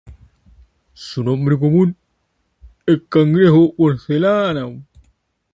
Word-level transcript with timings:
Su 0.95 1.23
nombre 1.23 1.59
común 1.59 1.95
es 2.87 3.03
cangrejo 3.07 3.71
porcelana. 3.75 4.81